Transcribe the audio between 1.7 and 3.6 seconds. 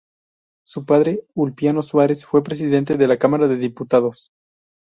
Suarez, fue presidente de la Cámara de